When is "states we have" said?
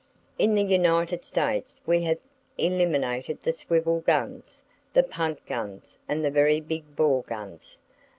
1.23-2.17